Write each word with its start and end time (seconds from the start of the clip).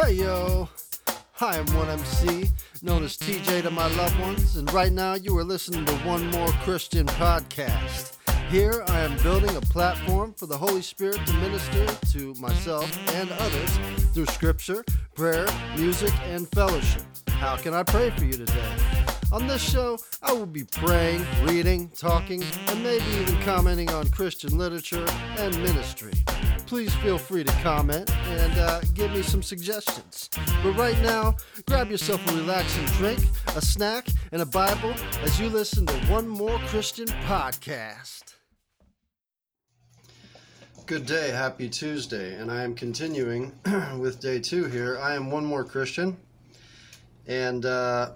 Hey 0.00 0.12
yo! 0.12 0.68
Hi, 1.32 1.58
I'm 1.58 1.66
1MC, 1.66 2.48
known 2.84 3.02
as 3.02 3.16
TJ 3.16 3.62
to 3.62 3.70
my 3.72 3.88
loved 3.96 4.16
ones, 4.20 4.54
and 4.54 4.72
right 4.72 4.92
now 4.92 5.14
you 5.14 5.36
are 5.36 5.42
listening 5.42 5.84
to 5.86 5.92
One 6.06 6.24
More 6.28 6.46
Christian 6.62 7.04
Podcast. 7.04 8.16
Here 8.48 8.84
I 8.86 9.00
am 9.00 9.20
building 9.24 9.56
a 9.56 9.60
platform 9.60 10.34
for 10.34 10.46
the 10.46 10.56
Holy 10.56 10.82
Spirit 10.82 11.18
to 11.26 11.32
minister 11.38 11.84
to 12.12 12.32
myself 12.34 12.96
and 13.16 13.28
others 13.32 13.78
through 14.14 14.26
scripture, 14.26 14.84
prayer, 15.16 15.48
music, 15.76 16.12
and 16.26 16.48
fellowship. 16.50 17.02
How 17.30 17.56
can 17.56 17.74
I 17.74 17.82
pray 17.82 18.10
for 18.10 18.24
you 18.24 18.34
today? 18.34 18.97
On 19.30 19.46
this 19.46 19.60
show, 19.60 19.98
I 20.22 20.32
will 20.32 20.46
be 20.46 20.64
praying, 20.64 21.22
reading, 21.42 21.90
talking, 21.90 22.42
and 22.68 22.82
maybe 22.82 23.04
even 23.20 23.38
commenting 23.42 23.90
on 23.90 24.08
Christian 24.08 24.56
literature 24.56 25.04
and 25.36 25.54
ministry. 25.62 26.14
Please 26.64 26.94
feel 26.96 27.18
free 27.18 27.44
to 27.44 27.52
comment 27.62 28.10
and 28.10 28.58
uh, 28.58 28.80
give 28.94 29.12
me 29.12 29.20
some 29.20 29.42
suggestions. 29.42 30.30
But 30.62 30.72
right 30.78 30.98
now, 31.02 31.36
grab 31.66 31.90
yourself 31.90 32.26
a 32.32 32.36
relaxing 32.36 32.86
drink, 32.96 33.18
a 33.48 33.60
snack, 33.60 34.08
and 34.32 34.40
a 34.40 34.46
Bible 34.46 34.94
as 35.22 35.38
you 35.38 35.50
listen 35.50 35.84
to 35.84 35.94
One 36.06 36.26
More 36.26 36.58
Christian 36.60 37.06
Podcast. 37.26 38.34
Good 40.86 41.04
day, 41.04 41.28
happy 41.32 41.68
Tuesday, 41.68 42.36
and 42.36 42.50
I 42.50 42.62
am 42.62 42.74
continuing 42.74 43.52
with 43.98 44.20
day 44.20 44.38
two 44.40 44.64
here. 44.64 44.98
I 44.98 45.14
am 45.14 45.30
one 45.30 45.44
more 45.44 45.64
Christian, 45.64 46.16
and 47.26 47.66
uh, 47.66 48.12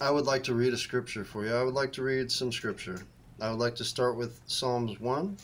I 0.00 0.12
would 0.12 0.26
like 0.26 0.44
to 0.44 0.54
read 0.54 0.72
a 0.72 0.78
scripture 0.78 1.24
for 1.24 1.44
you. 1.44 1.52
I 1.52 1.64
would 1.64 1.74
like 1.74 1.92
to 1.94 2.02
read 2.02 2.30
some 2.30 2.52
scripture. 2.52 3.00
I 3.40 3.50
would 3.50 3.58
like 3.58 3.74
to 3.76 3.84
start 3.84 4.16
with 4.16 4.40
Psalms 4.46 5.00
1, 5.00 5.36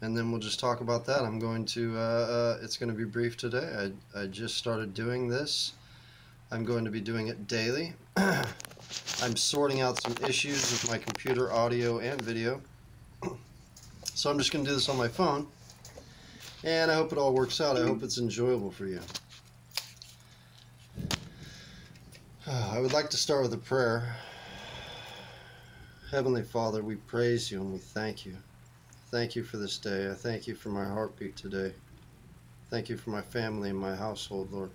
and 0.00 0.16
then 0.16 0.30
we'll 0.30 0.40
just 0.40 0.60
talk 0.60 0.80
about 0.80 1.04
that. 1.06 1.22
I'm 1.22 1.40
going 1.40 1.64
to, 1.66 1.96
uh, 1.96 2.00
uh, 2.00 2.58
it's 2.62 2.76
going 2.76 2.88
to 2.88 2.94
be 2.94 3.04
brief 3.04 3.36
today. 3.36 3.92
I, 4.14 4.20
I 4.20 4.26
just 4.26 4.56
started 4.56 4.94
doing 4.94 5.28
this. 5.28 5.72
I'm 6.52 6.64
going 6.64 6.84
to 6.84 6.90
be 6.90 7.00
doing 7.00 7.26
it 7.26 7.48
daily. 7.48 7.94
I'm 8.16 9.36
sorting 9.36 9.80
out 9.80 10.00
some 10.00 10.14
issues 10.24 10.70
with 10.70 10.88
my 10.88 10.98
computer 10.98 11.52
audio 11.52 11.98
and 11.98 12.22
video. 12.22 12.60
So 14.14 14.30
I'm 14.30 14.38
just 14.38 14.52
going 14.52 14.64
to 14.64 14.70
do 14.70 14.74
this 14.74 14.88
on 14.88 14.96
my 14.96 15.08
phone. 15.08 15.48
And 16.62 16.90
I 16.92 16.94
hope 16.94 17.10
it 17.10 17.18
all 17.18 17.34
works 17.34 17.60
out. 17.60 17.76
I 17.76 17.82
hope 17.82 18.04
it's 18.04 18.18
enjoyable 18.18 18.70
for 18.70 18.86
you. 18.86 19.00
I 22.72 22.78
would 22.78 22.94
like 22.94 23.10
to 23.10 23.18
start 23.18 23.42
with 23.42 23.52
a 23.52 23.58
prayer. 23.58 24.16
Heavenly 26.10 26.42
Father, 26.42 26.82
we 26.82 26.94
praise 26.94 27.50
you 27.50 27.60
and 27.60 27.70
we 27.70 27.78
thank 27.78 28.24
you. 28.24 28.36
Thank 29.10 29.36
you 29.36 29.42
for 29.42 29.58
this 29.58 29.76
day. 29.76 30.10
I 30.10 30.14
thank 30.14 30.46
you 30.46 30.54
for 30.54 30.70
my 30.70 30.86
heartbeat 30.86 31.36
today. 31.36 31.74
Thank 32.70 32.88
you 32.88 32.96
for 32.96 33.10
my 33.10 33.20
family 33.20 33.68
and 33.68 33.78
my 33.78 33.94
household, 33.94 34.50
Lord. 34.50 34.70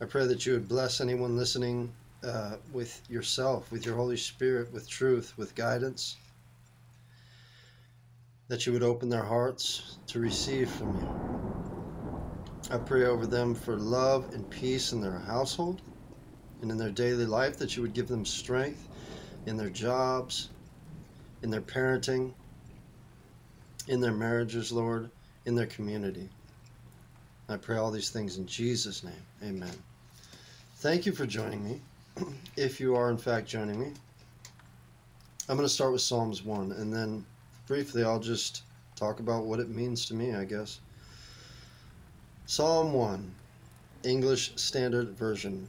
I 0.00 0.06
pray 0.06 0.26
that 0.26 0.46
you 0.46 0.54
would 0.54 0.68
bless 0.68 1.02
anyone 1.02 1.36
listening 1.36 1.92
uh, 2.24 2.56
with 2.72 3.02
yourself, 3.10 3.70
with 3.70 3.84
your 3.84 3.96
Holy 3.96 4.16
Spirit, 4.16 4.72
with 4.72 4.88
truth, 4.88 5.34
with 5.36 5.54
guidance 5.54 6.16
that 8.48 8.64
you 8.64 8.72
would 8.72 8.82
open 8.82 9.10
their 9.10 9.24
hearts 9.24 9.98
to 10.06 10.18
receive 10.18 10.70
from 10.70 10.98
you. 10.98 12.70
I 12.70 12.78
pray 12.78 13.04
over 13.04 13.26
them 13.26 13.54
for 13.54 13.76
love 13.76 14.32
and 14.32 14.48
peace 14.48 14.92
in 14.92 15.02
their 15.02 15.18
household 15.18 15.82
and 16.62 16.70
in 16.70 16.78
their 16.78 16.90
daily 16.90 17.26
life, 17.26 17.58
that 17.58 17.76
you 17.76 17.82
would 17.82 17.94
give 17.94 18.08
them 18.08 18.24
strength 18.24 18.88
in 19.46 19.56
their 19.56 19.70
jobs, 19.70 20.48
in 21.42 21.50
their 21.50 21.60
parenting, 21.60 22.32
in 23.86 24.00
their 24.00 24.12
marriages, 24.12 24.72
Lord, 24.72 25.10
in 25.46 25.54
their 25.54 25.66
community. 25.66 26.28
I 27.48 27.56
pray 27.56 27.76
all 27.76 27.90
these 27.90 28.10
things 28.10 28.36
in 28.36 28.46
Jesus' 28.46 29.02
name. 29.02 29.24
Amen. 29.42 29.72
Thank 30.76 31.06
you 31.06 31.12
for 31.12 31.26
joining 31.26 31.64
me. 31.64 31.80
if 32.56 32.78
you 32.78 32.94
are, 32.94 33.10
in 33.10 33.16
fact, 33.16 33.48
joining 33.48 33.80
me, 33.80 33.92
I'm 35.48 35.56
going 35.56 35.66
to 35.66 35.72
start 35.72 35.92
with 35.92 36.02
Psalms 36.02 36.44
1 36.44 36.72
and 36.72 36.92
then 36.92 37.24
briefly, 37.66 38.04
I'll 38.04 38.20
just 38.20 38.62
talk 38.96 39.20
about 39.20 39.44
what 39.44 39.60
it 39.60 39.70
means 39.70 40.04
to 40.06 40.14
me, 40.14 40.34
I 40.34 40.44
guess. 40.44 40.80
Psalm 42.44 42.92
1, 42.92 43.30
English 44.04 44.52
Standard 44.56 45.10
Version. 45.10 45.68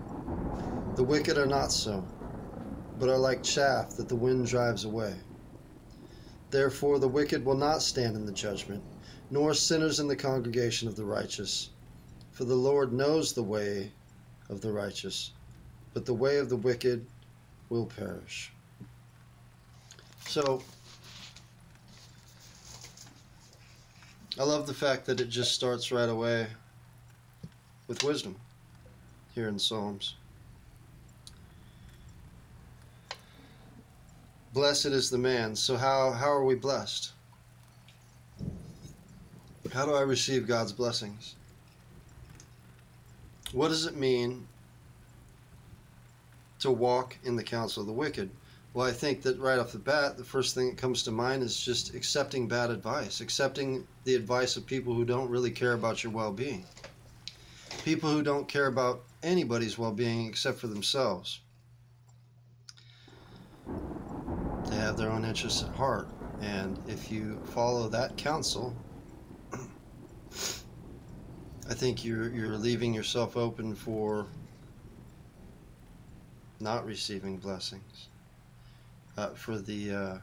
The 0.95 1.03
wicked 1.03 1.37
are 1.37 1.45
not 1.45 1.71
so, 1.71 2.05
but 2.99 3.07
are 3.07 3.17
like 3.17 3.43
chaff 3.43 3.95
that 3.95 4.09
the 4.09 4.15
wind 4.15 4.47
drives 4.47 4.83
away. 4.83 5.15
Therefore, 6.49 6.99
the 6.99 7.07
wicked 7.07 7.45
will 7.45 7.55
not 7.55 7.81
stand 7.81 8.17
in 8.17 8.25
the 8.25 8.31
judgment, 8.33 8.83
nor 9.29 9.53
sinners 9.53 10.01
in 10.01 10.07
the 10.09 10.17
congregation 10.17 10.89
of 10.89 10.97
the 10.97 11.05
righteous. 11.05 11.69
For 12.33 12.43
the 12.43 12.55
Lord 12.55 12.91
knows 12.91 13.31
the 13.31 13.41
way 13.41 13.91
of 14.49 14.59
the 14.59 14.71
righteous, 14.71 15.31
but 15.93 16.05
the 16.05 16.13
way 16.13 16.37
of 16.39 16.49
the 16.49 16.57
wicked 16.57 17.05
will 17.69 17.85
perish. 17.85 18.51
So 20.27 20.61
I 24.37 24.43
love 24.43 24.67
the 24.67 24.73
fact 24.73 25.05
that 25.05 25.21
it 25.21 25.29
just 25.29 25.53
starts 25.53 25.91
right 25.91 26.09
away 26.09 26.47
with 27.87 28.03
wisdom 28.03 28.35
here 29.33 29.47
in 29.47 29.57
Psalms. 29.57 30.15
Blessed 34.53 34.87
is 34.87 35.09
the 35.09 35.17
man. 35.17 35.55
So 35.55 35.77
how 35.77 36.11
how 36.11 36.29
are 36.29 36.43
we 36.43 36.55
blessed? 36.55 37.13
How 39.71 39.85
do 39.85 39.93
I 39.93 40.01
receive 40.01 40.47
God's 40.47 40.73
blessings? 40.73 41.35
What 43.53 43.69
does 43.69 43.85
it 43.85 43.95
mean 43.95 44.47
to 46.59 46.71
walk 46.71 47.17
in 47.23 47.37
the 47.37 47.43
counsel 47.43 47.81
of 47.81 47.87
the 47.87 47.93
wicked? 47.93 48.29
Well, 48.73 48.87
I 48.87 48.91
think 48.91 49.21
that 49.21 49.39
right 49.39 49.59
off 49.59 49.71
the 49.71 49.79
bat, 49.79 50.17
the 50.17 50.23
first 50.23 50.55
thing 50.55 50.67
that 50.69 50.77
comes 50.77 51.03
to 51.03 51.11
mind 51.11 51.43
is 51.43 51.59
just 51.59 51.93
accepting 51.93 52.47
bad 52.47 52.71
advice, 52.71 53.21
accepting 53.21 53.87
the 54.03 54.15
advice 54.15 54.57
of 54.57 54.65
people 54.65 54.93
who 54.93 55.05
don't 55.05 55.29
really 55.29 55.51
care 55.51 55.73
about 55.73 56.03
your 56.03 56.11
well 56.11 56.31
being, 56.31 56.65
people 57.83 58.11
who 58.11 58.23
don't 58.23 58.47
care 58.49 58.67
about 58.67 59.03
anybody's 59.23 59.77
well 59.77 59.93
being 59.93 60.27
except 60.27 60.59
for 60.59 60.67
themselves. 60.67 61.39
Have 64.91 64.97
their 64.97 65.09
own 65.09 65.23
interests 65.23 65.63
at 65.63 65.69
heart. 65.69 66.09
And 66.41 66.77
if 66.85 67.09
you 67.09 67.39
follow 67.45 67.87
that 67.87 68.17
counsel, 68.17 68.75
I 71.69 71.73
think 71.73 72.03
you're, 72.03 72.27
you're 72.27 72.57
leaving 72.57 72.93
yourself 72.93 73.37
open 73.37 73.73
for 73.73 74.25
not 76.59 76.85
receiving 76.85 77.37
blessings 77.37 78.09
uh, 79.15 79.29
for 79.29 79.57
the 79.57 79.93
uh, 79.93 80.17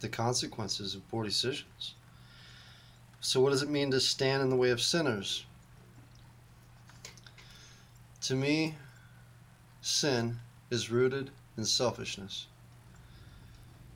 the 0.00 0.08
consequences 0.08 0.96
of 0.96 1.08
poor 1.08 1.24
decisions. 1.24 1.94
So, 3.20 3.40
what 3.40 3.50
does 3.50 3.62
it 3.62 3.70
mean 3.70 3.92
to 3.92 4.00
stand 4.00 4.42
in 4.42 4.50
the 4.50 4.56
way 4.56 4.70
of 4.70 4.80
sinners? 4.80 5.44
To 8.22 8.34
me, 8.34 8.74
sin 9.80 10.40
is 10.68 10.90
rooted 10.90 11.30
in 11.56 11.64
selfishness. 11.64 12.48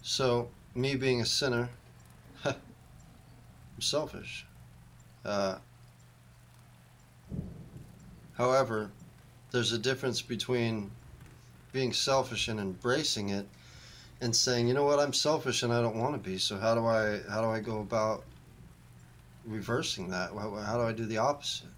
So, 0.02 0.48
me 0.74 0.96
being 0.96 1.20
a 1.20 1.26
sinner, 1.26 1.68
I'm 2.44 2.54
selfish. 3.78 4.44
Uh, 5.24 5.58
however, 8.36 8.90
there's 9.52 9.70
a 9.70 9.78
difference 9.78 10.20
between 10.20 10.90
being 11.72 11.92
selfish 11.92 12.48
and 12.48 12.58
embracing 12.58 13.28
it 13.28 13.46
and 14.20 14.34
saying, 14.34 14.66
you 14.66 14.74
know 14.74 14.84
what, 14.84 14.98
I'm 14.98 15.12
selfish 15.12 15.62
and 15.62 15.72
I 15.72 15.80
don't 15.80 15.96
want 15.96 16.14
to 16.14 16.30
be. 16.30 16.36
So 16.38 16.58
how 16.58 16.74
do 16.74 16.84
I 16.84 17.20
how 17.30 17.40
do 17.40 17.48
I 17.48 17.60
go 17.60 17.80
about 17.80 18.24
reversing 19.46 20.08
that? 20.10 20.30
How 20.30 20.76
do 20.78 20.82
I 20.82 20.92
do 20.92 21.06
the 21.06 21.18
opposite? 21.18 21.68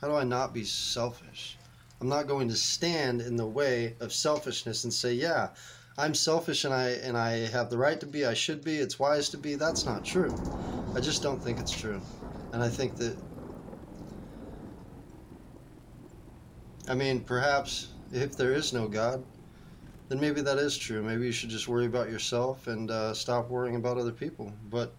How 0.00 0.08
do 0.08 0.14
I 0.14 0.24
not 0.24 0.54
be 0.54 0.64
selfish? 0.64 1.58
I'm 2.00 2.08
not 2.08 2.26
going 2.26 2.48
to 2.48 2.56
stand 2.56 3.20
in 3.20 3.36
the 3.36 3.46
way 3.46 3.94
of 4.00 4.12
selfishness 4.12 4.84
and 4.84 4.92
say, 4.92 5.12
yeah, 5.12 5.50
I'm 5.98 6.14
selfish 6.14 6.64
and 6.64 6.72
I 6.72 6.90
and 6.90 7.16
I 7.16 7.46
have 7.48 7.70
the 7.70 7.78
right 7.78 8.00
to 8.00 8.06
be, 8.06 8.24
I 8.24 8.34
should 8.34 8.64
be, 8.64 8.76
it's 8.76 8.98
wise 8.98 9.28
to 9.30 9.36
be. 9.36 9.54
That's 9.56 9.84
not 9.86 10.04
true. 10.04 10.34
I 10.94 11.00
just 11.00 11.22
don't 11.22 11.42
think 11.42 11.58
it's 11.58 11.70
true. 11.70 12.00
And 12.52 12.62
I 12.62 12.68
think 12.68 12.96
that 12.96 13.16
I 16.88 16.94
mean, 16.94 17.20
perhaps 17.20 17.88
if 18.12 18.36
there 18.36 18.52
is 18.52 18.72
no 18.72 18.88
God, 18.88 19.22
then 20.08 20.20
maybe 20.20 20.40
that 20.42 20.58
is 20.58 20.76
true. 20.76 21.02
Maybe 21.02 21.26
you 21.26 21.32
should 21.32 21.50
just 21.50 21.68
worry 21.68 21.86
about 21.86 22.10
yourself 22.10 22.66
and 22.66 22.90
uh, 22.90 23.14
stop 23.14 23.48
worrying 23.48 23.76
about 23.76 23.98
other 23.98 24.12
people. 24.12 24.52
But 24.68 24.92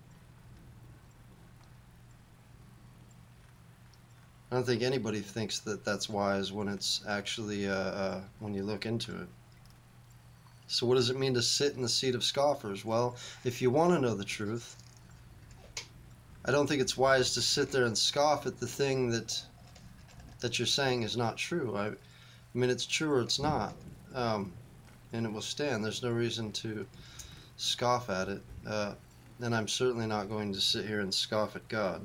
I 4.52 4.56
don't 4.56 4.66
think 4.66 4.82
anybody 4.82 5.20
thinks 5.20 5.60
that 5.62 5.84
that's 5.84 6.08
wise 6.08 6.52
when 6.52 6.68
it's 6.68 7.04
actually 7.08 7.68
uh, 7.68 7.74
uh, 7.74 8.22
when 8.40 8.54
you 8.54 8.64
look 8.64 8.86
into 8.86 9.12
it. 9.22 9.28
So, 10.74 10.88
what 10.88 10.96
does 10.96 11.12
it 11.12 11.20
mean 11.20 11.36
to 11.36 11.42
sit 11.44 11.76
in 11.76 11.84
the 11.84 11.88
seat 11.88 12.16
of 12.16 12.24
scoffers? 12.24 12.84
Well, 12.84 13.16
if 13.44 13.62
you 13.62 13.70
want 13.70 13.94
to 13.94 14.00
know 14.00 14.16
the 14.16 14.26
truth, 14.26 14.76
I 16.46 16.52
don't 16.52 16.66
think 16.66 16.82
it's 16.82 16.98
wise 16.98 17.36
to 17.36 17.44
sit 17.44 17.72
there 17.72 17.86
and 17.86 17.96
scoff 17.96 18.48
at 18.48 18.60
the 18.60 18.66
thing 18.66 19.12
that 19.12 19.40
that 20.40 20.58
you're 20.58 20.66
saying 20.66 21.04
is 21.04 21.16
not 21.16 21.38
true. 21.38 21.78
I, 21.78 21.90
I 21.90 21.94
mean, 22.56 22.72
it's 22.72 22.88
true 22.88 23.12
or 23.12 23.22
it's 23.22 23.38
not, 23.38 23.76
um, 24.16 24.52
and 25.14 25.28
it 25.28 25.32
will 25.32 25.44
stand. 25.44 25.86
There's 25.86 26.02
no 26.02 26.10
reason 26.10 26.52
to 26.54 26.88
scoff 27.56 28.10
at 28.10 28.28
it. 28.28 28.42
Uh, 28.66 28.96
and 29.42 29.54
I'm 29.54 29.68
certainly 29.68 30.08
not 30.08 30.28
going 30.28 30.52
to 30.54 30.60
sit 30.60 30.88
here 30.88 31.02
and 31.02 31.14
scoff 31.14 31.56
at 31.56 31.68
God. 31.68 32.04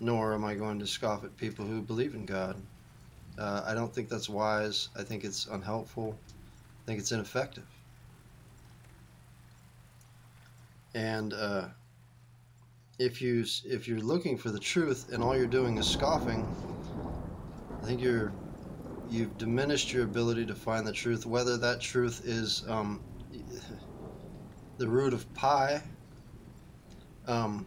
Nor 0.00 0.32
am 0.32 0.46
I 0.46 0.54
going 0.54 0.78
to 0.78 0.86
scoff 0.86 1.22
at 1.22 1.36
people 1.36 1.66
who 1.66 1.82
believe 1.82 2.14
in 2.14 2.24
God. 2.24 2.56
Uh, 3.38 3.62
I 3.66 3.74
don't 3.74 3.94
think 3.94 4.08
that's 4.08 4.30
wise. 4.30 4.88
I 4.96 5.02
think 5.02 5.24
it's 5.24 5.46
unhelpful. 5.48 6.18
I 6.82 6.86
think 6.86 6.98
it's 6.98 7.12
ineffective. 7.12 7.66
And 10.94 11.32
uh, 11.32 11.66
if 12.98 13.22
you 13.22 13.44
if 13.64 13.86
you're 13.86 14.00
looking 14.00 14.36
for 14.36 14.50
the 14.50 14.58
truth 14.58 15.12
and 15.12 15.22
all 15.22 15.36
you're 15.36 15.46
doing 15.46 15.78
is 15.78 15.86
scoffing, 15.86 16.46
I 17.82 17.86
think 17.86 18.00
you're 18.00 18.32
you've 19.08 19.36
diminished 19.38 19.92
your 19.92 20.04
ability 20.04 20.46
to 20.46 20.54
find 20.54 20.86
the 20.86 20.92
truth. 20.92 21.26
Whether 21.26 21.56
that 21.58 21.80
truth 21.80 22.22
is 22.24 22.64
um, 22.68 23.00
the 24.78 24.88
root 24.88 25.12
of 25.12 25.32
pi, 25.34 25.82
um, 27.26 27.66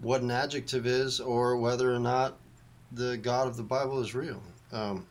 what 0.00 0.22
an 0.22 0.30
adjective 0.30 0.86
is, 0.86 1.20
or 1.20 1.56
whether 1.56 1.94
or 1.94 2.00
not 2.00 2.38
the 2.92 3.16
God 3.16 3.46
of 3.46 3.56
the 3.56 3.62
Bible 3.62 4.00
is 4.00 4.14
real. 4.14 4.42
Um, 4.72 5.06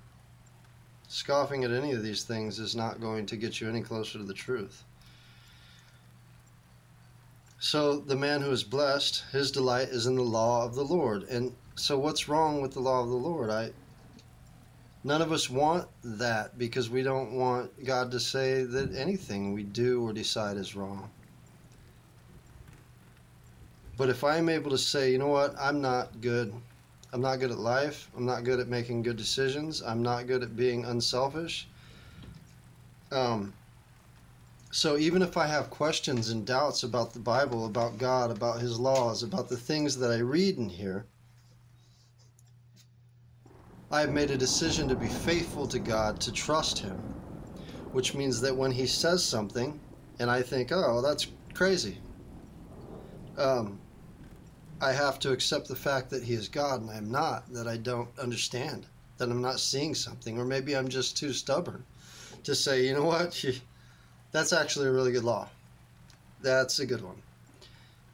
scoffing 1.09 1.63
at 1.63 1.71
any 1.71 1.91
of 1.91 2.03
these 2.03 2.23
things 2.23 2.59
is 2.59 2.75
not 2.75 3.01
going 3.01 3.25
to 3.25 3.35
get 3.35 3.59
you 3.59 3.67
any 3.67 3.81
closer 3.81 4.19
to 4.19 4.23
the 4.23 4.33
truth. 4.33 4.83
So 7.59 7.99
the 7.99 8.15
man 8.15 8.41
who 8.41 8.51
is 8.51 8.63
blessed, 8.63 9.25
his 9.31 9.51
delight 9.51 9.89
is 9.89 10.05
in 10.05 10.15
the 10.15 10.21
law 10.21 10.63
of 10.63 10.75
the 10.75 10.83
Lord. 10.83 11.23
And 11.23 11.53
so 11.75 11.99
what's 11.99 12.29
wrong 12.29 12.61
with 12.61 12.73
the 12.73 12.79
law 12.79 13.01
of 13.01 13.09
the 13.09 13.15
Lord? 13.15 13.49
I 13.49 13.71
none 15.03 15.21
of 15.21 15.31
us 15.31 15.49
want 15.49 15.87
that 16.03 16.57
because 16.57 16.89
we 16.89 17.01
don't 17.01 17.33
want 17.33 17.83
God 17.83 18.11
to 18.11 18.19
say 18.19 18.63
that 18.63 18.95
anything 18.95 19.53
we 19.53 19.63
do 19.63 20.05
or 20.07 20.13
decide 20.13 20.57
is 20.57 20.75
wrong. 20.75 21.09
But 23.97 24.09
if 24.09 24.23
I'm 24.23 24.47
able 24.47 24.71
to 24.71 24.77
say, 24.77 25.11
you 25.11 25.17
know 25.17 25.27
what, 25.27 25.55
I'm 25.59 25.81
not 25.81 26.21
good. 26.21 26.53
I'm 27.11 27.21
not 27.21 27.39
good 27.39 27.51
at 27.51 27.57
life. 27.57 28.09
I'm 28.15 28.25
not 28.25 28.43
good 28.43 28.59
at 28.59 28.67
making 28.67 29.01
good 29.01 29.17
decisions. 29.17 29.81
I'm 29.81 30.03
not 30.03 30.27
good 30.27 30.43
at 30.43 30.55
being 30.55 30.85
unselfish. 30.85 31.67
Um, 33.11 33.53
so 34.71 34.97
even 34.97 35.23
if 35.23 35.35
I 35.35 35.47
have 35.47 35.71
questions 35.71 36.29
and 36.29 36.45
doubts 36.45 36.83
about 36.83 37.13
the 37.13 37.19
Bible, 37.19 37.65
about 37.65 37.97
God, 37.97 38.29
about 38.29 38.61
His 38.61 38.79
laws, 38.79 39.23
about 39.23 39.49
the 39.49 39.57
things 39.57 39.97
that 39.97 40.11
I 40.11 40.19
read 40.19 40.57
in 40.57 40.69
here, 40.69 41.05
I 43.91 44.01
have 44.01 44.11
made 44.11 44.29
a 44.29 44.37
decision 44.37 44.87
to 44.89 44.95
be 44.95 45.07
faithful 45.07 45.67
to 45.67 45.79
God, 45.79 46.21
to 46.21 46.31
trust 46.31 46.77
Him, 46.77 46.97
which 47.91 48.13
means 48.13 48.39
that 48.41 48.55
when 48.55 48.71
He 48.71 48.85
says 48.85 49.23
something, 49.23 49.79
and 50.19 50.29
I 50.29 50.43
think, 50.43 50.71
oh, 50.71 51.01
that's 51.01 51.25
crazy, 51.55 51.97
um, 53.39 53.79
I 54.81 54.93
have 54.93 55.19
to 55.19 55.31
accept 55.31 55.67
the 55.67 55.75
fact 55.75 56.09
that 56.09 56.23
He 56.23 56.33
is 56.33 56.47
God 56.47 56.81
and 56.81 56.89
I'm 56.89 57.11
not, 57.11 57.51
that 57.53 57.67
I 57.67 57.77
don't 57.77 58.09
understand, 58.17 58.85
that 59.17 59.29
I'm 59.29 59.41
not 59.41 59.59
seeing 59.59 59.93
something, 59.93 60.39
or 60.39 60.45
maybe 60.45 60.75
I'm 60.75 60.87
just 60.87 61.17
too 61.17 61.33
stubborn 61.33 61.83
to 62.43 62.55
say, 62.55 62.85
you 62.85 62.93
know 62.93 63.03
what? 63.03 63.43
That's 64.31 64.53
actually 64.53 64.87
a 64.87 64.91
really 64.91 65.11
good 65.11 65.23
law. 65.23 65.49
That's 66.41 66.79
a 66.79 66.85
good 66.85 67.01
one. 67.01 67.21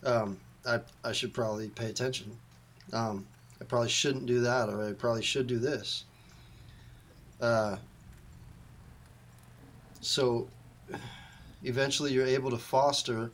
Um, 0.04 0.38
I, 0.66 0.80
I 1.04 1.12
should 1.12 1.34
probably 1.34 1.68
pay 1.70 1.88
attention. 1.88 2.36
Um, 2.94 3.28
I 3.62 3.66
probably 3.66 3.90
shouldn't 3.90 4.26
do 4.26 4.42
that, 4.42 4.70
or 4.70 4.88
I 4.88 4.94
probably 4.94 5.22
should 5.22 5.48
do 5.48 5.60
this. 5.60 6.06
Uh, 7.40 7.78
so 10.02 10.48
eventually 11.64 12.14
you're 12.14 12.26
able 12.26 12.50
to 12.52 12.58
foster 12.58 13.30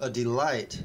a 0.00 0.10
delight 0.10 0.82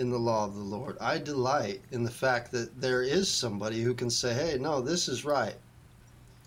in 0.00 0.08
the 0.08 0.18
law 0.18 0.46
of 0.46 0.54
the 0.54 0.62
Lord. 0.62 0.96
I 0.98 1.18
delight 1.18 1.82
in 1.92 2.02
the 2.02 2.10
fact 2.10 2.50
that 2.52 2.80
there 2.80 3.02
is 3.02 3.28
somebody 3.28 3.82
who 3.82 3.92
can 3.92 4.08
say, 4.08 4.32
hey, 4.32 4.56
no, 4.58 4.80
this 4.80 5.08
is 5.08 5.26
right. 5.26 5.56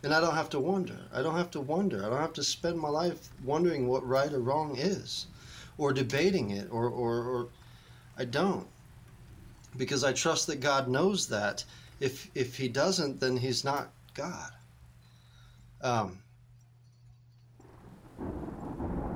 And 0.01 0.11
I 0.11 0.19
don't 0.19 0.33
have 0.33 0.49
to 0.49 0.59
wonder. 0.59 0.97
I 1.13 1.21
don't 1.21 1.37
have 1.37 1.51
to 1.51 1.61
wonder. 1.61 2.03
I 2.03 2.09
don't 2.09 2.19
have 2.19 2.33
to 2.33 2.43
spend 2.43 2.79
my 2.79 2.89
life 2.89 3.29
wondering 3.45 3.87
what 3.87 4.05
right 4.07 4.33
or 4.33 4.39
wrong 4.39 4.75
is 4.75 5.27
or 5.77 5.93
debating 5.93 6.49
it 6.49 6.67
or, 6.71 6.87
or, 6.87 7.23
or 7.23 7.47
I 8.17 8.25
don't. 8.25 8.67
Because 9.77 10.03
I 10.03 10.13
trust 10.13 10.47
that 10.47 10.59
God 10.59 10.87
knows 10.87 11.27
that. 11.27 11.63
If, 11.99 12.31
if 12.33 12.57
He 12.57 12.67
doesn't, 12.67 13.19
then 13.19 13.37
He's 13.37 13.63
not 13.63 13.91
God. 14.15 14.51
Um, 15.81 16.22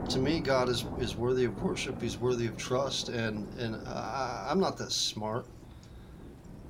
to 0.10 0.20
me, 0.20 0.40
God 0.40 0.70
is, 0.70 0.86
is 1.00 1.16
worthy 1.16 1.46
of 1.46 1.62
worship. 1.62 2.02
He's 2.02 2.18
worthy 2.18 2.48
of 2.48 2.58
trust, 2.58 3.10
and 3.10 3.48
and 3.60 3.76
I, 3.88 4.48
I'm 4.50 4.60
not 4.60 4.78
that 4.78 4.92
smart. 4.92 5.46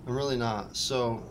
I'm 0.05 0.15
really 0.15 0.37
not. 0.37 0.75
So 0.75 1.23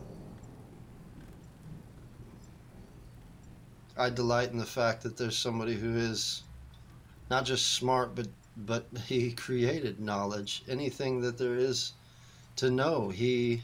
I 3.96 4.10
delight 4.10 4.52
in 4.52 4.58
the 4.58 4.66
fact 4.66 5.02
that 5.02 5.16
there's 5.16 5.38
somebody 5.38 5.74
who 5.74 5.96
is 5.96 6.42
not 7.30 7.44
just 7.44 7.74
smart, 7.74 8.14
but 8.14 8.28
but 8.56 8.86
he 9.06 9.32
created 9.32 10.00
knowledge. 10.00 10.62
Anything 10.68 11.20
that 11.22 11.38
there 11.38 11.56
is 11.56 11.92
to 12.56 12.70
know, 12.70 13.08
he 13.08 13.62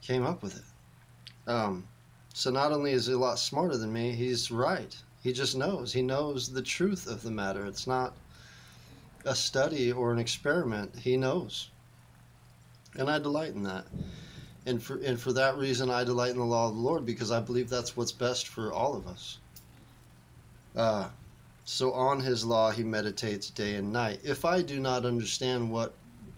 came 0.00 0.24
up 0.24 0.42
with 0.42 0.56
it. 0.56 1.50
Um, 1.50 1.86
so 2.32 2.50
not 2.50 2.72
only 2.72 2.92
is 2.92 3.06
he 3.06 3.12
a 3.12 3.18
lot 3.18 3.38
smarter 3.38 3.76
than 3.76 3.92
me, 3.92 4.12
he's 4.12 4.50
right. 4.50 4.96
He 5.24 5.32
just 5.32 5.56
knows. 5.56 5.92
He 5.92 6.02
knows 6.02 6.52
the 6.52 6.62
truth 6.62 7.08
of 7.08 7.22
the 7.22 7.32
matter. 7.32 7.66
It's 7.66 7.88
not 7.88 8.14
a 9.24 9.34
study 9.34 9.90
or 9.90 10.12
an 10.12 10.20
experiment. 10.20 10.94
He 10.96 11.16
knows. 11.16 11.70
And 12.96 13.10
I 13.10 13.18
delight 13.18 13.54
in 13.54 13.64
that 13.64 13.86
and 14.66 14.82
for 14.82 14.96
and 14.98 15.20
for 15.20 15.32
that 15.32 15.56
reason 15.56 15.90
I 15.90 16.04
delight 16.04 16.32
in 16.32 16.38
the 16.38 16.44
law 16.44 16.68
of 16.68 16.74
the 16.74 16.80
Lord 16.80 17.04
because 17.04 17.30
I 17.30 17.40
believe 17.40 17.68
that's 17.68 17.96
what's 17.96 18.12
best 18.12 18.48
for 18.48 18.72
all 18.72 18.94
of 18.96 19.06
us. 19.06 19.38
Uh, 20.74 21.08
so 21.64 21.92
on 21.92 22.20
His 22.20 22.44
law 22.44 22.70
he 22.70 22.82
meditates 22.82 23.50
day 23.50 23.74
and 23.74 23.92
night. 23.92 24.20
If 24.22 24.44
I 24.44 24.62
do 24.62 24.80
not 24.80 25.04
understand 25.04 25.70
what 25.70 25.94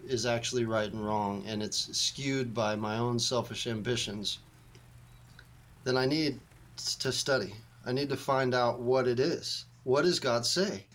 is 0.07 0.25
actually 0.25 0.65
right 0.65 0.91
and 0.91 1.05
wrong, 1.05 1.43
and 1.45 1.61
it's 1.61 1.97
skewed 1.97 2.53
by 2.53 2.75
my 2.75 2.97
own 2.97 3.19
selfish 3.19 3.67
ambitions, 3.67 4.39
then 5.83 5.97
I 5.97 6.05
need 6.05 6.39
to 6.99 7.11
study. 7.11 7.53
I 7.87 7.91
need 7.91 8.09
to 8.09 8.17
find 8.17 8.53
out 8.53 8.79
what 8.79 9.07
it 9.07 9.19
is. 9.19 9.65
What 9.83 10.03
does 10.03 10.19
God 10.19 10.45
say? 10.45 10.85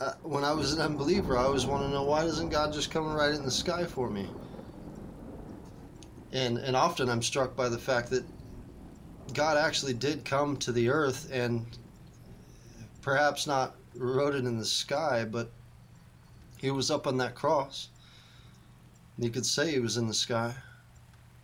Uh, 0.00 0.12
when 0.22 0.44
I 0.44 0.52
was 0.52 0.72
an 0.72 0.80
unbeliever, 0.80 1.36
I 1.36 1.42
always 1.42 1.66
want 1.66 1.82
to 1.82 1.90
know 1.90 2.04
why 2.04 2.22
doesn't 2.22 2.48
God 2.48 2.72
just 2.72 2.90
come 2.90 3.12
right 3.12 3.34
in 3.34 3.44
the 3.44 3.50
sky 3.50 3.84
for 3.84 4.08
me? 4.08 4.28
and 6.32 6.58
and 6.58 6.76
often 6.76 7.08
I'm 7.08 7.22
struck 7.22 7.56
by 7.56 7.68
the 7.68 7.78
fact 7.78 8.10
that 8.10 8.24
God 9.32 9.56
actually 9.56 9.94
did 9.94 10.24
come 10.24 10.56
to 10.58 10.72
the 10.72 10.88
earth 10.88 11.28
and 11.32 11.66
perhaps 13.02 13.46
not 13.46 13.76
wrote 13.94 14.34
it 14.34 14.44
in 14.44 14.58
the 14.58 14.64
sky, 14.64 15.24
but 15.24 15.50
he 16.58 16.70
was 16.70 16.90
up 16.90 17.06
on 17.06 17.18
that 17.18 17.34
cross. 17.34 17.88
You 19.18 19.30
could 19.30 19.46
say 19.46 19.70
he 19.70 19.80
was 19.80 19.96
in 19.96 20.06
the 20.06 20.14
sky. 20.14 20.54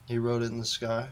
He 0.06 0.18
wrote 0.18 0.42
it 0.42 0.50
in 0.50 0.58
the 0.58 0.64
sky. 0.64 1.08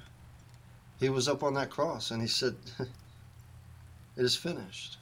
He 1.02 1.09
was 1.09 1.26
up 1.26 1.42
on 1.42 1.54
that 1.54 1.68
cross 1.68 2.12
and 2.12 2.23
he 2.23 2.28
said, 2.28 2.54
It 2.78 4.25
is 4.25 4.37
finished. 4.37 4.99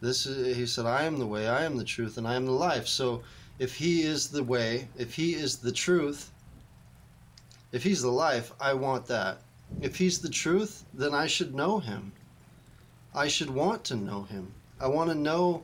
This 0.00 0.26
is, 0.26 0.56
he 0.56 0.66
said, 0.66 0.86
I 0.86 1.04
am 1.04 1.20
the 1.20 1.26
way, 1.26 1.46
I 1.46 1.62
am 1.62 1.76
the 1.76 1.84
truth, 1.84 2.18
and 2.18 2.26
I 2.26 2.34
am 2.34 2.44
the 2.44 2.50
life. 2.50 2.88
So 2.88 3.22
if 3.60 3.76
he 3.76 4.02
is 4.02 4.26
the 4.26 4.42
way, 4.42 4.88
if 4.98 5.14
he 5.14 5.34
is 5.34 5.58
the 5.58 5.70
truth, 5.70 6.32
if 7.70 7.84
he's 7.84 8.02
the 8.02 8.10
life, 8.10 8.50
I 8.60 8.74
want 8.74 9.06
that. 9.06 9.38
If 9.80 9.94
he's 9.98 10.18
the 10.18 10.28
truth, 10.28 10.84
then 10.92 11.14
I 11.14 11.28
should 11.28 11.54
know 11.54 11.78
him. 11.78 12.10
I 13.14 13.28
should 13.28 13.50
want 13.50 13.84
to 13.84 13.94
know 13.94 14.24
him. 14.24 14.52
I 14.80 14.88
want 14.88 15.10
to 15.10 15.14
know 15.14 15.62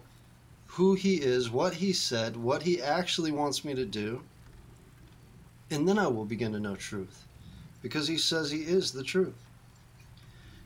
who 0.66 0.95
he 0.95 1.16
is, 1.16 1.50
what 1.50 1.75
he 1.75 1.92
said, 1.92 2.37
what 2.37 2.62
he 2.62 2.80
actually 2.80 3.33
wants 3.33 3.64
me 3.64 3.75
to 3.75 3.85
do. 3.85 4.23
And 5.73 5.88
then 5.88 5.99
I 5.99 6.07
will 6.07 6.25
begin 6.25 6.52
to 6.52 6.61
know 6.61 6.76
truth 6.76 7.25
because 7.82 8.08
he 8.08 8.18
says 8.18 8.50
he 8.50 8.61
is 8.61 8.92
the 8.92 9.02
truth. 9.02 9.35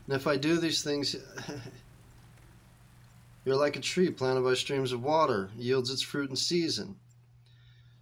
And 0.07 0.15
if 0.15 0.27
I 0.27 0.35
do 0.35 0.57
these 0.57 0.83
things, 0.83 1.15
you're 3.45 3.55
like 3.55 3.75
a 3.75 3.81
tree 3.81 4.09
planted 4.09 4.41
by 4.41 4.53
streams 4.53 4.91
of 4.91 5.03
water, 5.03 5.49
yields 5.57 5.89
its 5.89 6.01
fruit 6.01 6.29
in 6.29 6.35
season, 6.35 6.95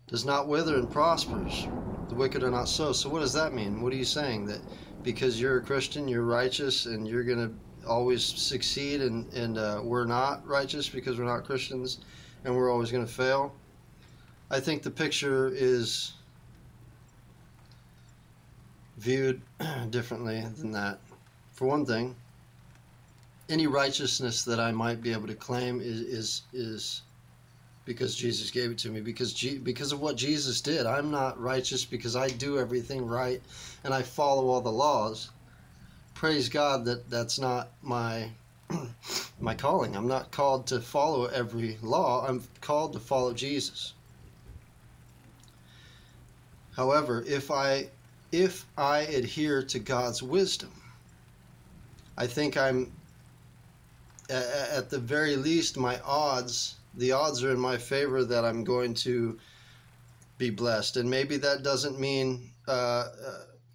does 0.07 0.25
not 0.25 0.47
wither 0.47 0.75
and 0.75 0.89
prospers. 0.89 1.67
The 2.09 2.15
wicked 2.15 2.43
are 2.43 2.51
not 2.51 2.67
so. 2.67 2.91
So, 2.91 3.09
what 3.09 3.19
does 3.19 3.33
that 3.33 3.53
mean? 3.53 3.81
What 3.81 3.93
are 3.93 3.97
you 3.97 4.05
saying? 4.05 4.45
That 4.45 4.61
because 5.03 5.39
you're 5.39 5.57
a 5.57 5.61
Christian, 5.61 6.07
you're 6.07 6.23
righteous, 6.23 6.85
and 6.85 7.07
you're 7.07 7.23
going 7.23 7.49
to 7.49 7.87
always 7.87 8.23
succeed, 8.23 9.01
and, 9.01 9.31
and 9.33 9.57
uh, 9.57 9.81
we're 9.83 10.05
not 10.05 10.45
righteous 10.45 10.89
because 10.89 11.17
we're 11.17 11.25
not 11.25 11.45
Christians, 11.45 11.99
and 12.43 12.55
we're 12.55 12.71
always 12.71 12.91
going 12.91 13.05
to 13.05 13.11
fail? 13.11 13.53
I 14.49 14.59
think 14.59 14.83
the 14.83 14.91
picture 14.91 15.49
is 15.53 16.13
viewed 19.01 19.41
differently 19.89 20.45
than 20.57 20.71
that. 20.71 20.99
For 21.53 21.67
one 21.67 21.85
thing, 21.85 22.15
any 23.49 23.67
righteousness 23.67 24.43
that 24.43 24.59
I 24.59 24.71
might 24.71 25.01
be 25.01 25.11
able 25.11 25.27
to 25.27 25.35
claim 25.35 25.81
is 25.81 26.01
is 26.01 26.41
is 26.53 27.01
because 27.83 28.15
Jesus 28.15 28.51
gave 28.51 28.69
it 28.69 28.77
to 28.77 28.89
me 28.89 29.01
because 29.01 29.33
G, 29.33 29.57
because 29.57 29.91
of 29.91 29.99
what 29.99 30.15
Jesus 30.15 30.61
did. 30.61 30.85
I'm 30.85 31.09
not 31.09 31.41
righteous 31.41 31.83
because 31.83 32.15
I 32.15 32.27
do 32.27 32.59
everything 32.59 33.05
right 33.05 33.41
and 33.83 33.93
I 33.93 34.03
follow 34.03 34.47
all 34.47 34.61
the 34.61 34.71
laws. 34.71 35.31
Praise 36.13 36.47
God 36.47 36.85
that 36.85 37.09
that's 37.09 37.39
not 37.39 37.69
my 37.81 38.29
my 39.39 39.55
calling. 39.55 39.95
I'm 39.95 40.07
not 40.07 40.29
called 40.29 40.67
to 40.67 40.79
follow 40.79 41.25
every 41.25 41.79
law. 41.81 42.27
I'm 42.27 42.43
called 42.61 42.93
to 42.93 42.99
follow 42.99 43.33
Jesus. 43.33 43.93
However, 46.75 47.23
if 47.27 47.49
I 47.49 47.89
if 48.31 48.65
I 48.77 48.99
adhere 48.99 49.63
to 49.63 49.79
God's 49.79 50.23
wisdom. 50.23 50.71
I 52.17 52.27
think 52.27 52.57
I'm, 52.57 52.91
at 54.29 54.89
the 54.89 54.99
very 54.99 55.35
least, 55.35 55.77
my 55.77 55.99
odds, 56.01 56.75
the 56.95 57.11
odds 57.11 57.43
are 57.43 57.51
in 57.51 57.59
my 57.59 57.77
favor 57.77 58.23
that 58.23 58.45
I'm 58.45 58.63
going 58.63 58.93
to 58.95 59.37
be 60.37 60.49
blessed. 60.49 60.97
And 60.97 61.09
maybe 61.09 61.37
that 61.37 61.63
doesn't 61.63 61.99
mean 61.99 62.51
uh, 62.67 62.71
uh, 62.71 63.07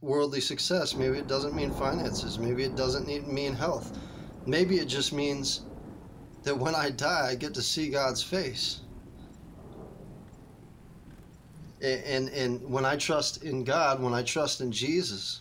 worldly 0.01 0.41
success. 0.41 0.95
Maybe 0.95 1.19
it 1.19 1.27
doesn't 1.27 1.55
mean 1.55 1.71
finances. 1.71 2.39
Maybe 2.39 2.65
it 2.65 2.77
doesn't 2.77 3.07
mean 3.33 3.55
health. 3.55 3.99
Maybe 4.47 4.79
it 4.79 4.87
just 4.87 5.13
means 5.13 5.63
that 6.45 6.57
when 6.57 6.75
I 6.75 6.91
die, 6.91 7.29
I 7.31 7.35
get 7.35 7.55
to 7.55 7.63
see 7.63 7.89
God's 7.89 8.23
face 8.23 8.81
and 11.83 12.29
and 12.31 12.69
when 12.71 12.85
I 12.85 12.97
trust 12.97 13.43
in 13.43 13.65
God, 13.65 14.03
when 14.03 14.15
I 14.15 14.23
trust 14.23 14.61
in 14.61 14.73
Jesus, 14.73 15.41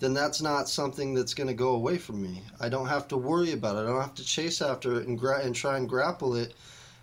then 0.00 0.14
that's 0.14 0.40
not 0.40 0.68
something 0.68 1.14
that's 1.14 1.34
going 1.34 1.48
to 1.48 1.54
go 1.54 1.70
away 1.70 1.98
from 1.98 2.22
me. 2.22 2.42
I 2.60 2.68
don't 2.68 2.86
have 2.86 3.08
to 3.08 3.16
worry 3.16 3.52
about 3.52 3.76
it. 3.76 3.80
I 3.80 3.86
don't 3.86 4.00
have 4.00 4.14
to 4.14 4.24
chase 4.24 4.62
after 4.62 5.00
it 5.00 5.08
and 5.08 5.18
gra- 5.18 5.40
and 5.40 5.54
try 5.54 5.76
and 5.76 5.88
grapple 5.88 6.34
it. 6.36 6.54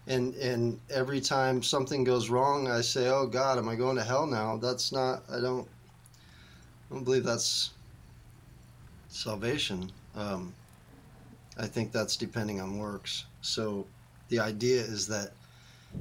And 0.07 0.35
and 0.35 0.79
every 0.89 1.19
time 1.19 1.63
something 1.63 2.03
goes 2.03 2.29
wrong, 2.29 2.69
I 2.69 2.81
say, 2.81 3.09
"Oh 3.09 3.25
God, 3.25 3.57
am 3.57 3.67
I 3.67 3.75
going 3.75 3.95
to 3.95 4.03
hell 4.03 4.27
now?" 4.27 4.57
That's 4.57 4.91
not. 4.91 5.23
I 5.29 5.39
don't. 5.39 5.67
I 6.89 6.93
don't 6.93 7.03
believe 7.03 7.23
that's 7.23 7.71
salvation. 9.09 9.91
Um, 10.15 10.53
I 11.57 11.65
think 11.65 11.91
that's 11.91 12.15
depending 12.15 12.61
on 12.61 12.77
works. 12.77 13.25
So 13.41 13.87
the 14.29 14.39
idea 14.39 14.81
is 14.81 15.07
that 15.07 15.31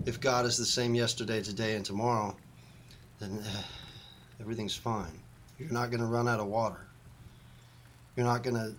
if 0.06 0.20
God 0.20 0.44
is 0.44 0.56
the 0.56 0.66
same 0.66 0.94
yesterday, 0.94 1.42
today, 1.42 1.76
and 1.76 1.84
tomorrow, 1.84 2.36
then 3.18 3.38
uh, 3.38 3.62
everything's 4.40 4.76
fine. 4.76 5.20
You're 5.58 5.72
not 5.72 5.90
going 5.90 6.00
to 6.00 6.06
run 6.06 6.28
out 6.28 6.40
of 6.40 6.46
water. 6.46 6.86
You're 8.16 8.26
not 8.26 8.42
going 8.42 8.56
to 8.56 8.74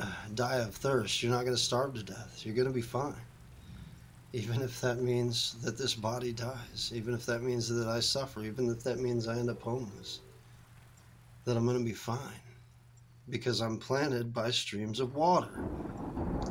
uh, 0.00 0.06
die 0.34 0.56
of 0.56 0.74
thirst. 0.74 1.22
You're 1.22 1.32
not 1.32 1.44
going 1.44 1.56
to 1.56 1.62
starve 1.62 1.94
to 1.94 2.02
death. 2.02 2.42
You're 2.44 2.54
going 2.54 2.68
to 2.68 2.74
be 2.74 2.82
fine. 2.82 3.14
Even 4.32 4.62
if 4.62 4.80
that 4.80 5.02
means 5.02 5.56
that 5.62 5.76
this 5.76 5.94
body 5.94 6.32
dies, 6.32 6.92
even 6.94 7.14
if 7.14 7.26
that 7.26 7.42
means 7.42 7.68
that 7.68 7.88
I 7.88 7.98
suffer, 8.00 8.42
even 8.42 8.70
if 8.70 8.84
that 8.84 9.00
means 9.00 9.26
I 9.26 9.36
end 9.36 9.50
up 9.50 9.60
homeless, 9.60 10.20
that 11.44 11.56
I'm 11.56 11.66
going 11.66 11.78
to 11.78 11.84
be 11.84 11.92
fine 11.92 12.18
because 13.28 13.60
I'm 13.60 13.76
planted 13.78 14.32
by 14.32 14.50
streams 14.50 15.00
of 15.00 15.14
water. 15.14 15.64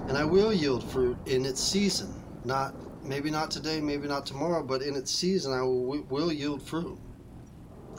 And 0.08 0.18
I 0.18 0.24
will 0.24 0.54
yield 0.54 0.84
fruit 0.84 1.18
in 1.26 1.46
its 1.46 1.62
season, 1.62 2.14
not 2.44 2.74
maybe 3.04 3.30
not 3.30 3.52
today, 3.52 3.80
maybe 3.80 4.08
not 4.08 4.26
tomorrow, 4.26 4.64
but 4.64 4.82
in 4.82 4.96
its 4.96 5.12
season 5.12 5.54
I 5.54 5.62
will, 5.62 6.02
will 6.10 6.32
yield 6.32 6.62
fruit. 6.62 6.98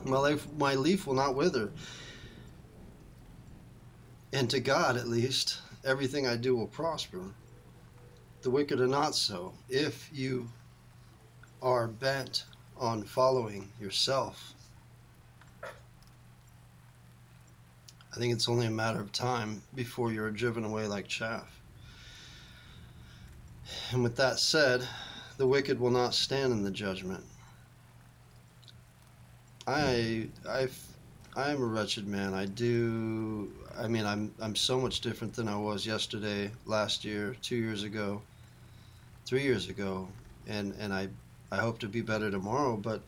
My 0.05 0.19
leaf, 0.19 0.47
my 0.59 0.75
leaf 0.75 1.07
will 1.07 1.15
not 1.15 1.35
wither. 1.35 1.71
And 4.33 4.49
to 4.51 4.61
God, 4.61 4.97
at 4.97 5.09
least, 5.09 5.61
everything 5.85 6.27
I 6.27 6.37
do 6.37 6.57
will 6.57 6.69
prosper. 6.69 7.21
The 8.43 8.51
wicked 8.51 8.81
are 8.81 8.87
not 8.87 9.15
so. 9.15 9.53
If 9.69 10.09
you 10.13 10.49
are 11.61 11.87
bent 11.89 12.45
on 12.79 13.03
following 13.03 13.71
yourself, 13.81 14.55
I 18.13 18.17
think 18.17 18.33
it's 18.33 18.49
only 18.49 18.67
a 18.67 18.71
matter 18.71 19.01
of 19.01 19.13
time 19.13 19.63
before 19.75 20.13
you're 20.13 20.31
driven 20.31 20.65
away 20.65 20.87
like 20.87 21.07
chaff. 21.07 21.61
And 23.93 24.03
with 24.03 24.17
that 24.17 24.39
said, 24.39 24.89
the 25.37 25.47
wicked 25.47 25.81
will 25.81 25.91
not 25.91 26.15
stand 26.15 26.53
in 26.53 26.63
the 26.63 26.71
judgment. 26.71 27.25
I 29.67 30.29
I 30.49 30.69
I 31.37 31.51
am 31.51 31.63
a 31.63 31.67
wretched 31.67 32.07
man. 32.07 32.35
I 32.35 32.47
do 32.47 33.53
I 33.79 33.89
mean 33.89 34.05
I'm 34.07 34.35
I'm 34.41 34.57
so 34.57 34.81
much 34.81 35.01
different 35.01 35.35
than 35.35 35.49
I 35.49 35.57
was 35.57 35.87
yesterday, 35.87 36.53
last 36.67 37.05
year, 37.05 37.37
2 37.43 37.57
years 37.57 37.83
ago, 37.85 38.23
3 39.27 39.43
years 39.43 39.69
ago, 39.69 40.09
and 40.47 40.75
and 40.75 40.93
I 40.93 41.09
I 41.51 41.59
hope 41.59 41.79
to 41.81 41.89
be 41.89 42.03
better 42.03 42.31
tomorrow, 42.31 42.77
but 42.77 43.03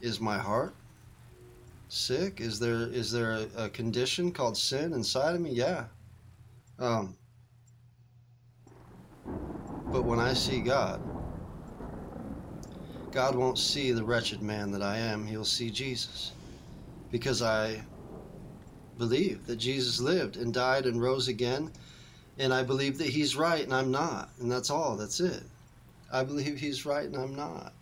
is 0.00 0.20
my 0.20 0.38
heart 0.38 0.74
sick? 1.88 2.40
Is 2.40 2.58
there 2.60 2.82
is 2.82 3.10
there 3.12 3.32
a, 3.32 3.64
a 3.64 3.68
condition 3.70 4.32
called 4.32 4.56
sin 4.56 4.92
inside 4.92 5.34
of 5.34 5.40
me? 5.40 5.50
Yeah. 5.52 5.86
Um 6.78 7.16
but 9.92 10.04
when 10.04 10.20
I 10.20 10.32
see 10.34 10.60
God, 10.60 11.00
God 13.10 13.34
won't 13.34 13.58
see 13.58 13.90
the 13.90 14.04
wretched 14.04 14.40
man 14.40 14.70
that 14.70 14.82
I 14.82 14.98
am. 14.98 15.26
He'll 15.26 15.44
see 15.44 15.70
Jesus. 15.70 16.32
Because 17.10 17.42
I 17.42 17.82
believe 18.98 19.46
that 19.46 19.56
Jesus 19.56 20.00
lived 20.00 20.36
and 20.36 20.54
died 20.54 20.86
and 20.86 21.02
rose 21.02 21.26
again. 21.26 21.72
And 22.38 22.54
I 22.54 22.62
believe 22.62 22.98
that 22.98 23.08
he's 23.08 23.34
right 23.34 23.64
and 23.64 23.74
I'm 23.74 23.90
not. 23.90 24.30
And 24.38 24.50
that's 24.50 24.70
all. 24.70 24.96
That's 24.96 25.18
it. 25.18 25.42
I 26.12 26.22
believe 26.22 26.56
he's 26.56 26.86
right 26.86 27.06
and 27.06 27.16
I'm 27.16 27.34
not. 27.34 27.72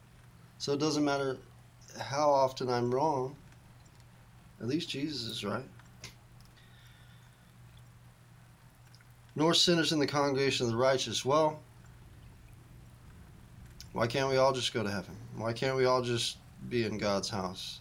So 0.56 0.72
it 0.72 0.80
doesn't 0.80 1.04
matter 1.04 1.36
how 1.98 2.30
often 2.30 2.70
I'm 2.70 2.94
wrong. 2.94 3.36
At 4.60 4.66
least 4.66 4.88
Jesus 4.88 5.22
is 5.22 5.44
right. 5.44 5.68
Nor 9.36 9.54
sinners 9.54 9.92
in 9.92 9.98
the 9.98 10.06
congregation 10.06 10.66
of 10.66 10.72
the 10.72 10.78
righteous. 10.78 11.24
Well, 11.24 11.60
why 13.92 14.06
can't 14.06 14.28
we 14.28 14.36
all 14.36 14.52
just 14.52 14.72
go 14.72 14.82
to 14.82 14.90
heaven? 14.90 15.16
Why 15.36 15.52
can't 15.52 15.76
we 15.76 15.84
all 15.84 16.02
just 16.02 16.36
be 16.68 16.84
in 16.84 16.98
God's 16.98 17.28
house? 17.28 17.80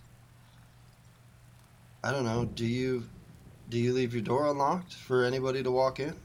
I 2.03 2.11
don't 2.11 2.25
know. 2.25 2.45
Do 2.45 2.65
you 2.65 3.03
do 3.69 3.77
you 3.77 3.91
leave 3.91 4.13
your 4.13 4.23
door 4.23 4.49
unlocked 4.49 4.93
for 4.93 5.25
anybody 5.25 5.61
to 5.63 5.71
walk 5.71 5.99
in? 5.99 6.15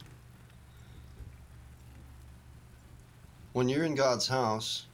When 3.52 3.68
you're 3.68 3.84
in 3.84 3.96
God's 3.96 4.28
house, 4.28 4.86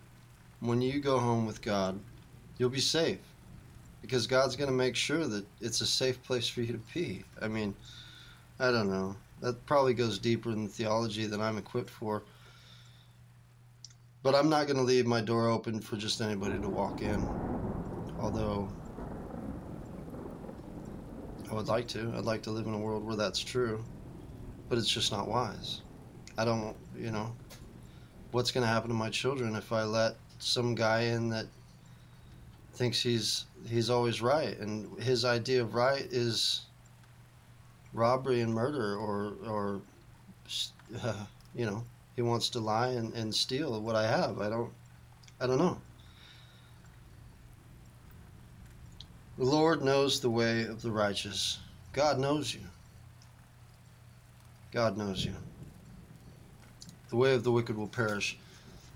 when 0.61 0.81
you 0.81 1.01
go 1.01 1.19
home 1.19 1.47
with 1.47 1.61
God, 1.61 2.01
you'll 2.57 2.71
be 2.71 2.81
safe 2.81 3.21
because 4.01 4.27
God's 4.27 4.57
going 4.57 4.71
to 4.71 4.77
make 4.77 4.97
sure 4.97 5.27
that 5.27 5.45
it's 5.61 5.81
a 5.81 5.87
safe 5.87 6.23
place 6.23 6.49
for 6.49 6.63
you 6.63 6.73
to 6.73 6.81
be. 6.95 7.25
I 7.41 7.49
mean, 7.49 7.75
I 8.59 8.71
don't 8.71 8.91
know. 8.91 9.15
That 9.41 9.65
probably 9.67 9.95
goes 9.95 10.19
deeper 10.19 10.51
in 10.51 10.65
the 10.65 10.71
theology 10.71 11.27
than 11.27 11.41
I'm 11.41 11.59
equipped 11.59 11.91
for. 11.91 12.23
But 14.29 14.35
I'm 14.35 14.51
not 14.51 14.67
going 14.67 14.77
to 14.77 14.83
leave 14.83 15.07
my 15.07 15.23
door 15.23 15.49
open 15.49 15.81
for 15.81 15.97
just 15.97 16.21
anybody 16.21 16.59
to 16.61 16.69
walk 16.69 17.01
in. 17.01 17.27
Although 18.21 18.69
I 21.51 21.55
would 21.55 21.67
like 21.67 21.89
to. 21.89 22.13
I'd 22.15 22.27
like 22.27 22.43
to 22.43 22.51
live 22.51 22.67
in 22.67 22.75
a 22.75 22.79
world 22.79 23.07
where 23.07 23.17
that's 23.17 23.39
true. 23.39 23.83
But 24.69 24.77
it's 24.77 24.91
just 24.91 25.13
not 25.13 25.29
wise. 25.29 25.81
I 26.37 26.45
don't, 26.45 26.77
you 26.95 27.11
know, 27.11 27.35
what's 28.33 28.51
going 28.51 28.67
to 28.67 28.69
happen 28.69 28.91
to 28.91 28.95
my 28.95 29.09
children 29.09 29.57
if 29.57 29.73
I 29.73 29.85
let 29.85 30.17
some 30.39 30.75
guy 30.75 31.05
in 31.05 31.31
that 31.31 31.47
thinks 32.75 33.01
he's 33.01 33.47
he's 33.67 33.89
always 33.89 34.21
right 34.21 34.59
and 34.59 35.03
his 35.03 35.25
idea 35.25 35.63
of 35.63 35.75
right 35.75 36.07
is 36.11 36.67
robbery 37.95 38.43
and 38.43 38.53
murder 38.53 38.95
or 38.95 39.33
or 39.47 39.81
uh, 41.03 41.15
you 41.55 41.65
know 41.65 41.83
he 42.19 42.23
wants 42.23 42.49
to 42.49 42.59
lie 42.59 42.89
and, 42.89 43.15
and 43.15 43.33
steal 43.33 43.81
what 43.81 43.95
I 43.95 44.05
have. 44.05 44.41
I 44.41 44.49
don't 44.51 44.73
I 45.41 45.47
don't 45.47 45.59
know. 45.59 45.79
The 49.39 49.45
Lord 49.45 49.83
knows 49.83 50.19
the 50.19 50.29
way 50.29 50.65
of 50.65 50.83
the 50.83 50.91
righteous. 50.91 51.61
God 51.93 52.19
knows 52.19 52.53
you. 52.53 52.63
God 54.73 54.97
knows 54.97 55.25
you. 55.25 55.33
The 57.11 57.15
way 57.15 57.35
of 57.35 57.45
the 57.45 57.53
wicked 57.53 57.77
will 57.77 57.87
perish. 57.87 58.37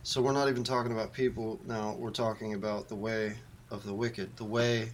So 0.03 0.21
we're 0.21 0.33
not 0.33 0.49
even 0.49 0.65
talking 0.65 0.91
about 0.91 1.13
people 1.13 1.61
now, 1.65 1.93
we're 1.93 2.11
talking 2.11 2.55
about 2.55 2.89
the 2.89 2.97
way 2.97 3.35
of 3.71 3.85
the 3.85 3.95
wicked, 3.95 4.37
the 4.37 4.45
way 4.45 4.91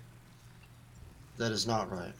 that 1.38 1.50
is 1.50 1.66
not 1.66 1.90
right. 1.90 2.12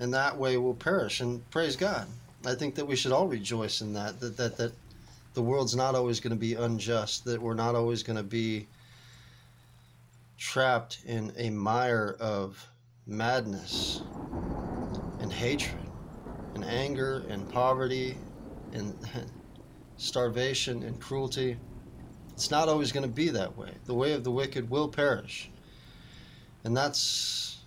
And 0.00 0.12
that 0.12 0.36
way 0.36 0.56
will 0.56 0.74
perish. 0.74 1.20
And 1.20 1.48
praise 1.52 1.76
God. 1.76 2.08
I 2.44 2.56
think 2.56 2.74
that 2.74 2.84
we 2.84 2.96
should 2.96 3.12
all 3.12 3.28
rejoice 3.28 3.80
in 3.80 3.92
that, 3.92 4.18
that, 4.18 4.36
that, 4.38 4.56
that 4.56 4.72
the 5.36 5.42
world's 5.42 5.76
not 5.76 5.94
always 5.94 6.18
going 6.18 6.30
to 6.30 6.40
be 6.40 6.54
unjust, 6.54 7.26
that 7.26 7.40
we're 7.40 7.52
not 7.52 7.74
always 7.74 8.02
going 8.02 8.16
to 8.16 8.22
be 8.22 8.66
trapped 10.38 11.00
in 11.04 11.30
a 11.36 11.50
mire 11.50 12.16
of 12.18 12.66
madness 13.06 14.00
and 15.20 15.30
hatred 15.30 15.76
and 16.54 16.64
anger 16.64 17.22
and 17.28 17.46
poverty 17.50 18.16
and 18.72 18.96
starvation 19.98 20.82
and 20.82 20.98
cruelty. 21.02 21.58
It's 22.32 22.50
not 22.50 22.70
always 22.70 22.90
going 22.90 23.06
to 23.06 23.14
be 23.14 23.28
that 23.28 23.58
way. 23.58 23.72
The 23.84 23.94
way 23.94 24.14
of 24.14 24.24
the 24.24 24.30
wicked 24.30 24.70
will 24.70 24.88
perish. 24.88 25.50
And 26.64 26.74
that's, 26.74 27.58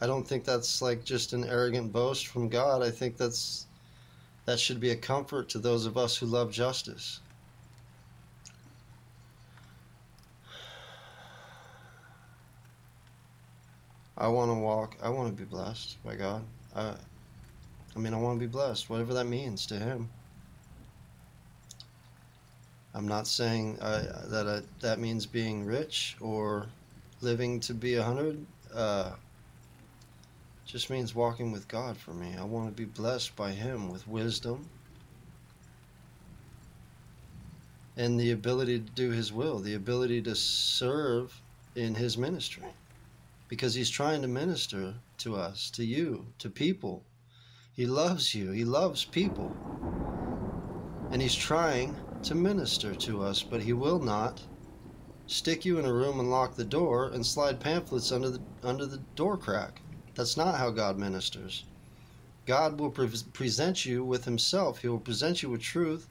I 0.00 0.06
don't 0.06 0.26
think 0.26 0.44
that's 0.44 0.80
like 0.80 1.04
just 1.04 1.32
an 1.32 1.42
arrogant 1.42 1.92
boast 1.92 2.28
from 2.28 2.48
God. 2.48 2.80
I 2.80 2.92
think 2.92 3.16
that's, 3.16 3.66
that 4.46 4.58
should 4.58 4.80
be 4.80 4.90
a 4.90 4.96
comfort 4.96 5.48
to 5.50 5.58
those 5.58 5.86
of 5.86 5.98
us 5.98 6.16
who 6.16 6.26
love 6.26 6.50
justice. 6.50 7.20
I 14.16 14.28
want 14.28 14.50
to 14.50 14.54
walk. 14.54 14.96
I 15.02 15.10
want 15.10 15.28
to 15.28 15.34
be 15.34 15.44
blessed 15.44 16.02
by 16.02 16.14
God. 16.14 16.42
I, 16.74 16.94
I 17.94 17.98
mean, 17.98 18.14
I 18.14 18.18
want 18.18 18.40
to 18.40 18.40
be 18.40 18.50
blessed, 18.50 18.88
whatever 18.88 19.12
that 19.14 19.26
means 19.26 19.66
to 19.66 19.78
Him. 19.78 20.08
I'm 22.94 23.06
not 23.06 23.26
saying 23.26 23.78
uh, 23.80 24.26
that 24.28 24.46
uh, 24.46 24.60
that 24.80 24.98
means 24.98 25.26
being 25.26 25.66
rich 25.66 26.16
or 26.18 26.66
living 27.20 27.60
to 27.60 27.74
be 27.74 27.96
a 27.96 28.02
hundred. 28.02 28.46
Uh, 28.74 29.10
just 30.66 30.90
means 30.90 31.14
walking 31.14 31.52
with 31.52 31.68
God 31.68 31.96
for 31.96 32.12
me. 32.12 32.34
I 32.38 32.44
want 32.44 32.68
to 32.68 32.72
be 32.72 32.84
blessed 32.84 33.34
by 33.36 33.52
Him 33.52 33.88
with 33.88 34.06
wisdom 34.08 34.68
and 37.96 38.18
the 38.18 38.32
ability 38.32 38.80
to 38.80 38.90
do 38.90 39.10
His 39.10 39.32
will, 39.32 39.58
the 39.60 39.74
ability 39.74 40.22
to 40.22 40.34
serve 40.34 41.40
in 41.74 41.94
His 41.94 42.18
ministry 42.18 42.66
because 43.48 43.74
he's 43.74 43.90
trying 43.90 44.22
to 44.22 44.28
minister 44.28 44.94
to 45.18 45.36
us, 45.36 45.70
to 45.70 45.84
you, 45.84 46.26
to 46.38 46.50
people. 46.50 47.04
He 47.72 47.86
loves 47.86 48.34
you, 48.34 48.50
he 48.50 48.64
loves 48.64 49.04
people. 49.04 49.54
And 51.10 51.22
he's 51.22 51.34
trying 51.34 51.96
to 52.24 52.34
minister 52.34 52.94
to 52.94 53.22
us, 53.22 53.42
but 53.42 53.62
he 53.62 53.72
will 53.72 54.00
not 54.00 54.42
stick 55.28 55.64
you 55.64 55.78
in 55.78 55.84
a 55.84 55.92
room 55.92 56.18
and 56.18 56.30
lock 56.30 56.56
the 56.56 56.64
door 56.64 57.10
and 57.10 57.24
slide 57.24 57.60
pamphlets 57.60 58.12
under 58.12 58.30
the 58.30 58.40
under 58.62 58.86
the 58.86 59.00
door 59.14 59.36
crack. 59.36 59.80
That's 60.16 60.36
not 60.36 60.56
how 60.56 60.70
God 60.70 60.98
ministers. 60.98 61.64
God 62.46 62.80
will 62.80 62.90
pre- 62.90 63.08
present 63.32 63.86
you 63.86 64.04
with 64.04 64.24
himself. 64.24 64.80
He 64.80 64.88
will 64.88 64.98
present 64.98 65.42
you 65.42 65.50
with 65.50 65.62
truth 65.62 66.08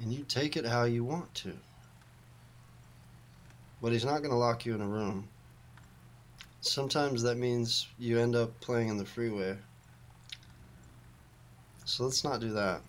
and 0.00 0.12
you 0.12 0.24
take 0.24 0.56
it 0.56 0.64
how 0.64 0.84
you 0.84 1.02
want 1.02 1.34
to. 1.36 1.52
But 3.82 3.92
he's 3.92 4.04
not 4.04 4.18
going 4.18 4.30
to 4.30 4.36
lock 4.36 4.64
you 4.64 4.74
in 4.74 4.80
a 4.80 4.86
room 4.86 5.28
sometimes 6.68 7.22
that 7.22 7.36
means 7.36 7.88
you 7.98 8.18
end 8.18 8.34
up 8.34 8.58
playing 8.60 8.88
in 8.88 8.96
the 8.96 9.04
freeway. 9.04 9.56
So 11.84 12.04
let's 12.04 12.24
not 12.24 12.40
do 12.40 12.52
that. 12.52 12.80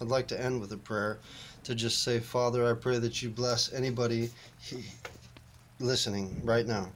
I'd 0.00 0.08
like 0.08 0.26
to 0.28 0.40
end 0.40 0.60
with 0.60 0.72
a 0.72 0.76
prayer 0.76 1.18
to 1.64 1.74
just 1.74 2.02
say, 2.02 2.18
Father, 2.18 2.68
I 2.68 2.74
pray 2.74 2.98
that 2.98 3.22
you 3.22 3.28
bless 3.28 3.72
anybody 3.72 4.30
listening 5.78 6.40
right 6.44 6.66
now. 6.66 6.90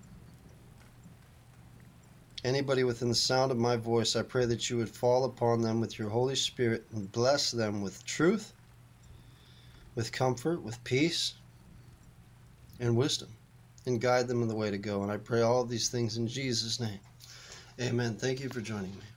Anybody 2.46 2.84
within 2.84 3.08
the 3.08 3.14
sound 3.16 3.50
of 3.50 3.58
my 3.58 3.74
voice, 3.74 4.14
I 4.14 4.22
pray 4.22 4.44
that 4.44 4.70
you 4.70 4.76
would 4.76 4.88
fall 4.88 5.24
upon 5.24 5.62
them 5.62 5.80
with 5.80 5.98
your 5.98 6.08
Holy 6.08 6.36
Spirit 6.36 6.86
and 6.92 7.10
bless 7.10 7.50
them 7.50 7.82
with 7.82 8.06
truth, 8.06 8.52
with 9.96 10.12
comfort, 10.12 10.62
with 10.62 10.82
peace, 10.84 11.34
and 12.78 12.96
wisdom 12.96 13.30
and 13.84 14.00
guide 14.00 14.28
them 14.28 14.42
in 14.42 14.48
the 14.48 14.54
way 14.54 14.70
to 14.70 14.78
go. 14.78 15.02
And 15.02 15.10
I 15.10 15.16
pray 15.16 15.40
all 15.40 15.64
these 15.64 15.88
things 15.88 16.18
in 16.18 16.28
Jesus' 16.28 16.78
name. 16.78 17.00
Amen. 17.80 18.14
Thank 18.14 18.38
you 18.38 18.48
for 18.48 18.60
joining 18.60 18.92
me. 18.92 19.15